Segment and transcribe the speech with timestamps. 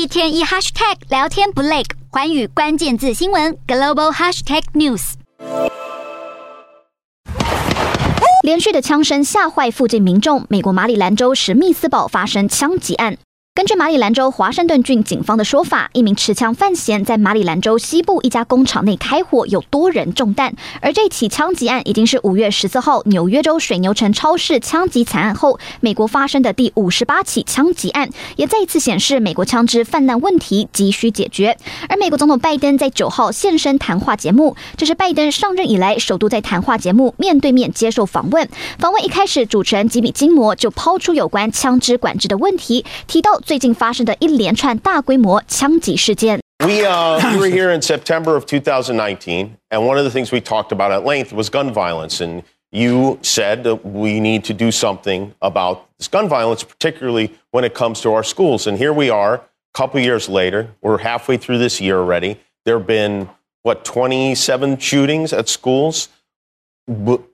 [0.00, 5.12] 一天一 hashtag 聊天不累，寰宇关键字新闻 global hashtag news。
[8.42, 10.46] 连续的枪声吓坏附近民众。
[10.48, 13.18] 美国马里兰州史密斯堡发生枪击案。
[13.60, 20.54] 根据马里兰州华盛顿郡警方的说法，一名持枪犯嫌在马里兰州西部一家工厂内开火，有多人中弹。
[20.80, 31.58] 而这起枪击案已经是五月十四号纽约州水牛城超市枪击惨案后，美国发生的第五十八起枪击案，也再一次显示美国枪支泛滥问题急需解决。
[31.90, 38.48] 而美国总统拜登在九号现身谈话节目，这是拜登上任以来首度在谈话节目面对面接受访问。
[38.78, 43.38] 访问一开始，主持人吉米金摩就抛出有关枪支管制的问题，提到。
[43.49, 46.39] 最近发生的一连串大规模枪击事件。
[46.59, 50.71] We, uh, we were here in September of 2019, and one of the things we talked
[50.71, 52.21] about at length was gun violence.
[52.21, 57.63] And you said that we need to do something about this gun violence, particularly when
[57.63, 58.67] it comes to our schools.
[58.67, 59.41] And here we are, a
[59.73, 60.69] couple years later.
[60.81, 62.39] We're halfway through this year already.
[62.65, 63.29] There have been,
[63.63, 66.09] what, 27 shootings at schools?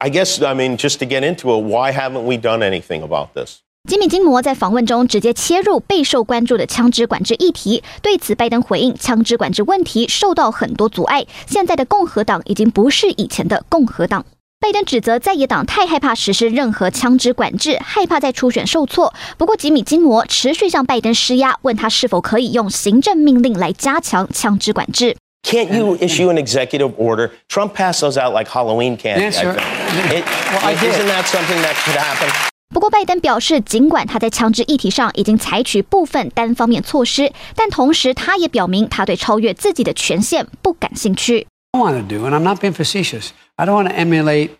[0.00, 3.34] I guess, I mean, just to get into it, why haven't we done anything about
[3.34, 3.62] this?
[3.91, 7.83] 吉米金摩在访问中直接切入备受关注的枪支管制议题。
[8.01, 11.25] 对此，拜登回应：枪支管制问题受到很多阻碍。
[11.45, 14.23] 现在的共和党已经不是以前的共和党。
[14.61, 19.13] 拜登指责在野党太害怕实施任何枪支管制，害怕在初选受挫。
[19.37, 25.17] 不过，吉米金摩持续向拜登施压，问他是否可以用行政命令来加强枪支管制。
[25.43, 27.31] Can't you issue an executive order?
[27.49, 29.23] Trump passed those out like Halloween candy.
[29.23, 29.53] Yes, sir.
[30.11, 30.75] It, well, I.
[30.75, 32.29] Isn't that something that could happen?
[32.73, 41.45] 不过，拜登表示，尽管他在枪支议题上已经采取部分单方面措施，但同时他也表明，他对超越自己的权限不感兴趣。
[41.73, 43.29] I want to do, and I'm not being facetious.
[43.57, 44.51] I don't want to emulate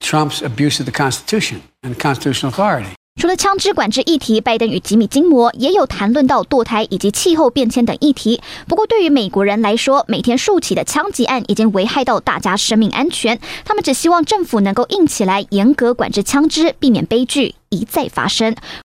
[0.00, 2.97] Trump's abuse of the Constitution and constitutional authority.
[3.18, 8.40] 除了枪支管制议题，拜登与吉米金摩也有谈论到堕胎以及气候变迁等议题。
[8.68, 13.40] 不过，对于美国人来说，每天数起的枪击案已经危害到大家生命安全。
[13.64, 18.54] 他们只希望政府能够硬起来，严格管制枪支，避免悲剧一再发生。